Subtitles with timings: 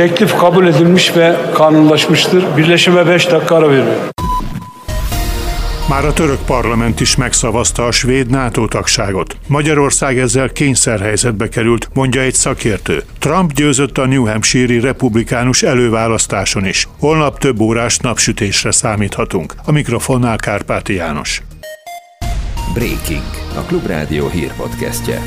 [0.00, 2.56] Teklif kabul edilmiş ve kanunlaşmıştır.
[2.56, 3.92] Birleşime 5 dakika ara veriyorum.
[5.90, 9.36] Már a török parlament is megszavazta a svéd NATO tagságot.
[9.46, 13.02] Magyarország ezzel kényszerhelyzetbe került, mondja egy szakértő.
[13.18, 16.88] Trump győzött a New Hampshire-i republikánus előválasztáson is.
[16.98, 19.54] Holnap több órás napsütésre számíthatunk.
[19.64, 21.42] A mikrofonnál Kárpáti János.
[22.74, 23.24] Breaking,
[23.56, 25.22] a Klubrádió hírpodcastje.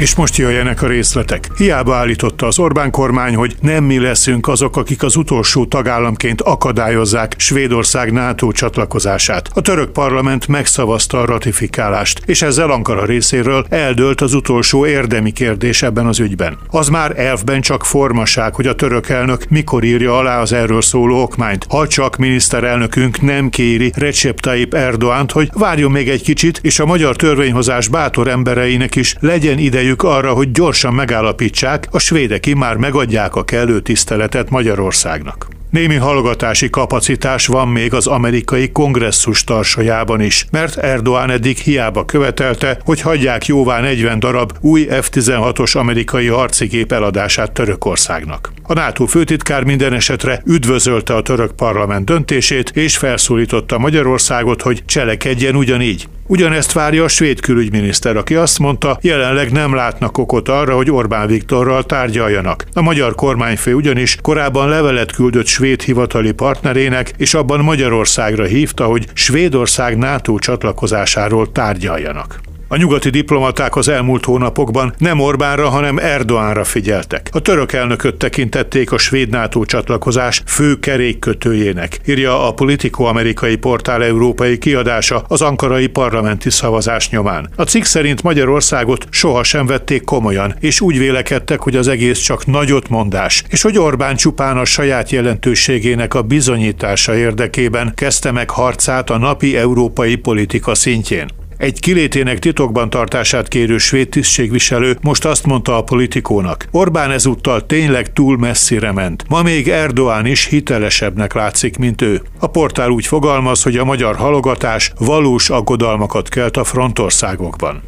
[0.00, 1.48] És most jöjjenek a részletek.
[1.56, 7.34] Hiába állította az Orbán kormány, hogy nem mi leszünk azok, akik az utolsó tagállamként akadályozzák
[7.36, 9.50] Svédország NATO csatlakozását.
[9.54, 15.82] A török parlament megszavazta a ratifikálást, és ezzel Ankara részéről eldőlt az utolsó érdemi kérdés
[15.82, 16.58] ebben az ügyben.
[16.66, 21.22] Az már elfben csak formaság, hogy a török elnök mikor írja alá az erről szóló
[21.22, 26.78] okmányt, ha csak miniszterelnökünk nem kéri Recep Tayyip Erdoánt, hogy várjon még egy kicsit, és
[26.78, 32.54] a magyar törvényhozás bátor embereinek is legyen idejük idejük arra, hogy gyorsan megállapítsák, a svédek
[32.54, 35.48] már megadják a kellő tiszteletet Magyarországnak.
[35.70, 42.78] Némi hallgatási kapacitás van még az amerikai kongresszus tarsajában is, mert Erdoğan eddig hiába követelte,
[42.84, 48.52] hogy hagyják jóvá 40 darab új F-16-os amerikai harcigép eladását Törökországnak.
[48.62, 55.56] A NATO főtitkár minden esetre üdvözölte a török parlament döntését, és felszólította Magyarországot, hogy cselekedjen
[55.56, 56.08] ugyanígy.
[56.30, 61.26] Ugyanezt várja a svéd külügyminiszter, aki azt mondta, jelenleg nem látnak okot arra, hogy Orbán
[61.26, 62.64] Viktorral tárgyaljanak.
[62.72, 69.06] A magyar kormányfő ugyanis korábban levelet küldött svéd hivatali partnerének, és abban Magyarországra hívta, hogy
[69.12, 72.40] Svédország NATO csatlakozásáról tárgyaljanak.
[72.72, 77.28] A nyugati diplomaták az elmúlt hónapokban nem Orbánra, hanem Erdoánra figyeltek.
[77.32, 84.04] A török elnököt tekintették a svéd NATO csatlakozás fő kerékkötőjének, írja a Politico amerikai portál
[84.04, 87.50] európai kiadása az ankarai parlamenti szavazás nyomán.
[87.56, 92.88] A cikk szerint Magyarországot sohasem vették komolyan, és úgy vélekedtek, hogy az egész csak nagyot
[92.88, 99.18] mondás, és hogy Orbán csupán a saját jelentőségének a bizonyítása érdekében kezdte meg harcát a
[99.18, 101.39] napi európai politika szintjén.
[101.60, 106.68] Egy kilétének titokban tartását kérő svéd tisztségviselő most azt mondta a politikónak.
[106.70, 109.24] Orbán ezúttal tényleg túl messzire ment.
[109.28, 112.22] Ma még Erdoğan is hitelesebbnek látszik, mint ő.
[112.38, 117.82] A portál úgy fogalmaz, hogy a magyar halogatás valós aggodalmakat kelt a frontországokban.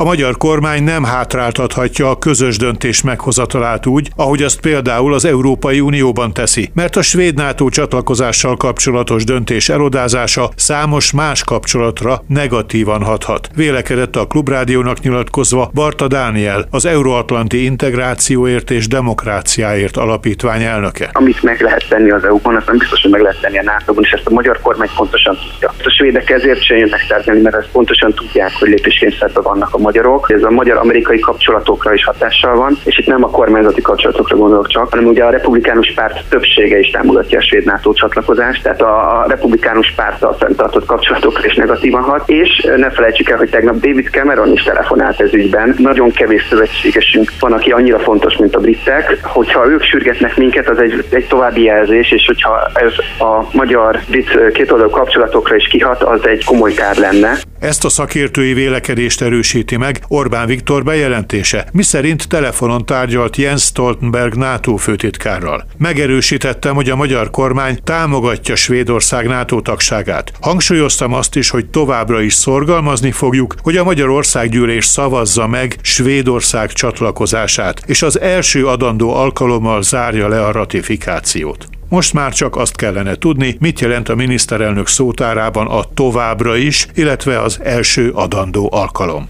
[0.00, 5.80] A magyar kormány nem hátráltathatja a közös döntés meghozatalát úgy, ahogy azt például az Európai
[5.80, 13.48] Unióban teszi, mert a svéd NATO csatlakozással kapcsolatos döntés elodázása számos más kapcsolatra negatívan hathat.
[13.54, 21.10] Vélekedett a Klubrádiónak nyilatkozva Barta Dániel, az Euróatlanti Integrációért és Demokráciáért alapítvány elnöke.
[21.12, 24.04] Amit meg lehet tenni az EU-ban, azt nem biztos, hogy meg lehet tenni a NATO-ban,
[24.04, 25.74] és ezt a magyar kormány pontosan tudja.
[25.84, 30.30] A svédek ezért sem jönnek tárgyalni, mert ezt pontosan tudják, hogy lépéskényszerben vannak a magyarok.
[30.30, 34.90] Ez a magyar-amerikai kapcsolatokra is hatással van, és itt nem a kormányzati kapcsolatokra gondolok csak,
[34.90, 39.24] hanem ugye a republikánus párt többsége is támogatja a svéd NATO csatlakozást, tehát a, a
[39.28, 44.52] republikánus párttal fenntartott kapcsolatokra is negatívan hat, és ne felejtsük el, hogy tegnap David Cameron
[44.52, 45.74] is telefonált ez ügyben.
[45.78, 49.18] Nagyon kevés szövetségesünk van, aki annyira fontos, mint a britek.
[49.22, 54.90] Hogyha ők sürgetnek minket, az egy, egy további jelzés, és hogyha ez a magyar-brit kétoldalú
[54.90, 57.32] kapcsolatokra is kihat, az egy komoly kár lenne.
[57.60, 64.76] Ezt a szakértői vélekedést erősíti meg Orbán Viktor bejelentése, miszerint telefonon tárgyalt Jens Stoltenberg NATO
[64.76, 65.66] főtitkárral.
[65.76, 70.32] Megerősítettem, hogy a magyar kormány támogatja Svédország NATO tagságát.
[70.40, 77.82] Hangsúlyoztam azt is, hogy továbbra is szorgalmazni fogjuk, hogy a Magyarországgyűlés szavazza meg Svédország csatlakozását,
[77.86, 81.68] és az első adandó alkalommal zárja le a ratifikációt.
[81.88, 87.40] Most már csak azt kellene tudni, mit jelent a miniszterelnök szótárában a továbbra is, illetve
[87.40, 89.28] az első adandó alkalom.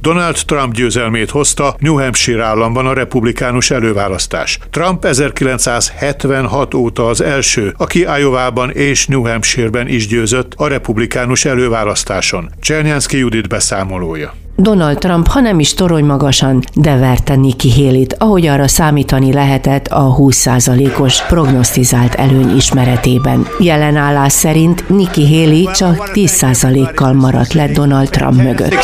[0.00, 4.58] Donald Trump győzelmét hozta New Hampshire államban a republikánus előválasztás.
[4.70, 12.50] Trump 1976 óta az első, aki Iowa-ban és New Hampshire-ben is győzött a republikánus előválasztáson.
[12.60, 14.41] Csernyánszki Judit beszámolója.
[14.56, 19.86] Donald Trump, ha nem is torony magasan, de verte Nikki Haley-t, ahogy arra számítani lehetett
[19.86, 23.46] a 20%-os prognosztizált előny ismeretében.
[23.58, 28.74] Jelen állás szerint Nikki Haley csak 10%-kal maradt le Donald Trump mögött.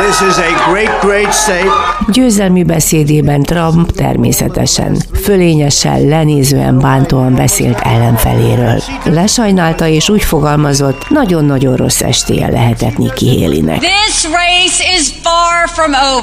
[0.00, 1.70] This is a great, great state.
[2.08, 8.82] Győzelmi beszédében Trump természetesen fölényesen, lenézően bántóan beszélt ellenfeléről.
[9.04, 13.80] Lesajnálta és úgy fogalmazott, nagyon-nagyon rossz estéje lehetett Nikki Haley-nek.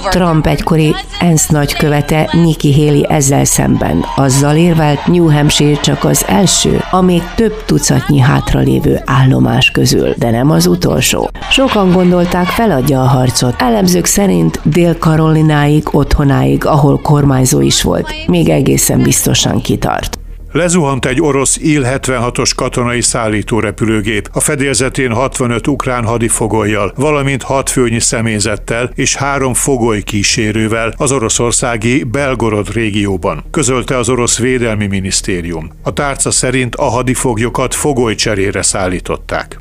[0.09, 6.83] Trump egykori ENSZ nagykövete Nikki Haley ezzel szemben azzal érvelt New Hampshire csak az első,
[6.91, 11.29] a még több tucatnyi hátralévő állomás közül, de nem az utolsó.
[11.51, 19.01] Sokan gondolták feladja a harcot, Elemzők szerint Dél-Karolináig, otthonáig, ahol kormányzó is volt, még egészen
[19.01, 20.19] biztosan kitart.
[20.51, 28.91] Lezuhant egy orosz Il-76-os katonai szállítórepülőgép, a fedélzetén 65 ukrán hadifogolyjal, valamint 6 főnyi személyzettel
[28.95, 35.69] és három fogoly kísérővel az oroszországi Belgorod régióban, közölte az orosz védelmi minisztérium.
[35.83, 39.59] A tárca szerint a hadifoglyokat fogolycserére szállították.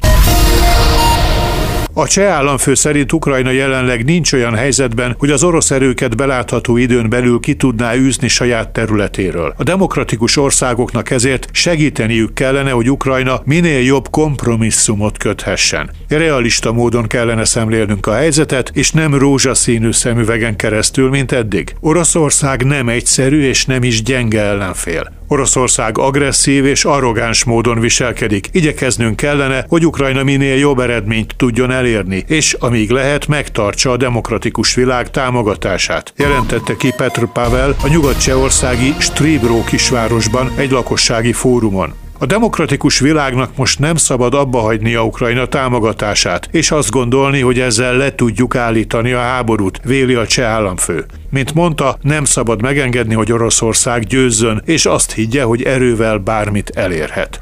[1.99, 7.09] A cseh államfő szerint Ukrajna jelenleg nincs olyan helyzetben, hogy az orosz erőket belátható időn
[7.09, 9.55] belül ki tudná űzni saját területéről.
[9.57, 15.91] A demokratikus országoknak ezért segíteniük kellene, hogy Ukrajna minél jobb kompromisszumot köthessen.
[16.09, 21.75] Realista módon kellene szemlélnünk a helyzetet, és nem rózsaszínű szemüvegen keresztül, mint eddig.
[21.81, 25.18] Oroszország nem egyszerű és nem is gyenge ellenfél.
[25.29, 28.49] Oroszország agresszív és arrogáns módon viselkedik.
[28.53, 34.75] Igyekeznünk kellene, hogy Ukrajna minél jobb eredményt tudjon elérni, és amíg lehet, megtartsa a demokratikus
[34.75, 36.13] világ támogatását.
[36.17, 42.08] Jelentette ki Petr Pavel a nyugat-csehországi Stríbró kisvárosban egy lakossági fórumon.
[42.21, 47.61] A demokratikus világnak most nem szabad abba hagyni a Ukrajna támogatását, és azt gondolni, hogy
[47.61, 51.07] ezzel le tudjuk állítani a háborút, véli a cseh államfő.
[51.31, 57.39] Mint mondta, nem szabad megengedni, hogy Oroszország győzzön, és azt higgye, hogy erővel bármit elérhet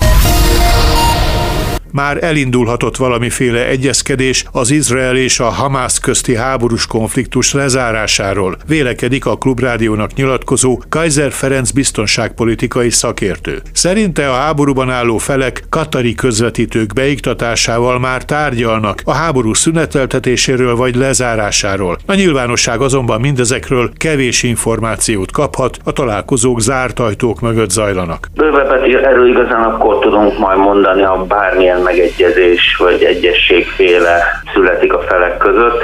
[1.93, 9.37] már elindulhatott valamiféle egyezkedés az Izrael és a Hamász közti háborús konfliktus lezárásáról, vélekedik a
[9.37, 13.63] Klubrádiónak nyilatkozó Kaiser Ferenc biztonságpolitikai szakértő.
[13.73, 21.99] Szerinte a háborúban álló felek katari közvetítők beiktatásával már tárgyalnak a háború szüneteltetéséről vagy lezárásáról.
[22.07, 28.29] A nyilvánosság azonban mindezekről kevés információt kaphat, a találkozók zárt ajtók mögött zajlanak.
[28.35, 35.37] Bővebbet erről igazán akkor tudunk majd mondani, ha bármilyen megegyezés vagy egyességféle születik a felek
[35.37, 35.83] között.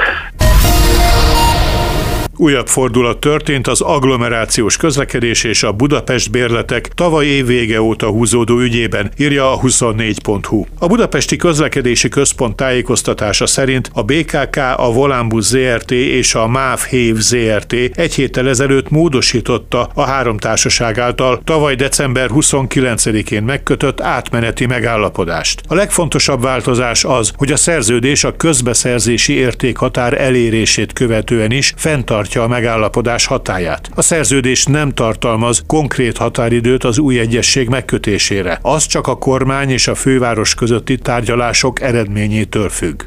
[2.37, 9.11] Újabb fordulat történt az agglomerációs közlekedés és a Budapest bérletek tavaly évvége óta húzódó ügyében,
[9.17, 10.65] írja a 24.hu.
[10.79, 17.15] A Budapesti Közlekedési Központ tájékoztatása szerint a BKK, a Volánbusz ZRT és a MÁV Hév
[17.15, 25.61] ZRT egy héttel ezelőtt módosította a három társaság által tavaly december 29-én megkötött átmeneti megállapodást.
[25.67, 32.43] A legfontosabb változás az, hogy a szerződés a közbeszerzési értékhatár elérését követően is fenntartja tartja
[32.43, 33.89] a megállapodás hatáját.
[33.95, 38.59] A szerződés nem tartalmaz konkrét határidőt az új egyesség megkötésére.
[38.61, 43.03] Az csak a kormány és a főváros közötti tárgyalások eredményétől függ.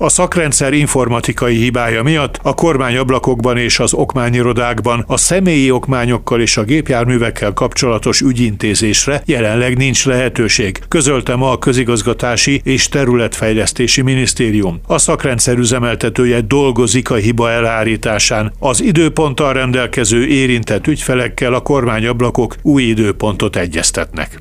[0.00, 6.62] A szakrendszer informatikai hibája miatt a kormányablakokban és az okmányirodákban a személyi okmányokkal és a
[6.62, 14.80] gépjárművekkel kapcsolatos ügyintézésre jelenleg nincs lehetőség, közölte ma a Közigazgatási és Területfejlesztési Minisztérium.
[14.86, 18.52] A szakrendszer üzemeltetője dolgozik a hiba elhárításán.
[18.58, 24.38] Az időponttal rendelkező érintett ügyfelekkel a kormányablakok új időpontot egyeztetnek.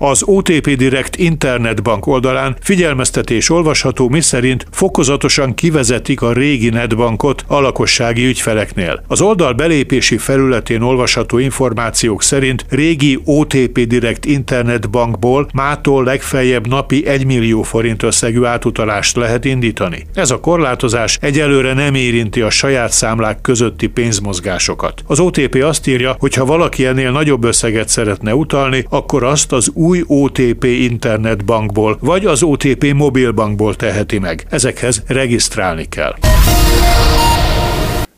[0.00, 8.26] Az OTP Direct internetbank oldalán figyelmeztetés olvasható, miszerint fokozatosan kivezetik a régi netbankot a lakossági
[8.26, 9.04] ügyfeleknél.
[9.06, 17.26] Az oldal belépési felületén olvasható információk szerint régi OTP Direct internetbankból mától legfeljebb napi 1
[17.26, 20.06] millió forint összegű átutalást lehet indítani.
[20.14, 25.02] Ez a korlátozás egyelőre nem érinti a saját számlák közötti pénzmozgásokat.
[25.06, 29.70] Az OTP azt írja, hogy ha valaki ennél nagyobb összeget szeretne utalni, akkor azt az
[29.74, 34.46] új új OTP internetbankból, vagy az OTP mobilbankból teheti meg.
[34.50, 36.14] Ezekhez regisztrálni kell.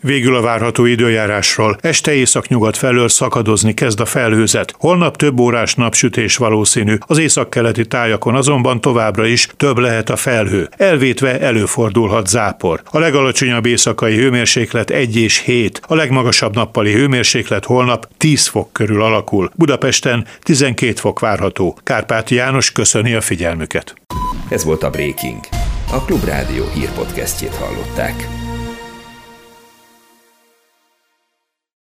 [0.03, 1.79] Végül a várható időjárásról.
[1.81, 4.75] Este északnyugat felől szakadozni kezd a felhőzet.
[4.79, 6.97] Holnap több órás napsütés valószínű.
[7.01, 10.69] Az északkeleti tájakon azonban továbbra is több lehet a felhő.
[10.77, 12.83] Elvétve előfordulhat zápor.
[12.91, 15.81] A legalacsonyabb éjszakai hőmérséklet 1 és 7.
[15.87, 19.51] A legmagasabb nappali hőmérséklet holnap 10 fok körül alakul.
[19.55, 21.79] Budapesten 12 fok várható.
[21.83, 23.95] Kárpáti János köszöni a figyelmüket.
[24.49, 25.39] Ez volt a Breaking.
[25.93, 28.40] A Klubrádió hírpodcastjét hallották.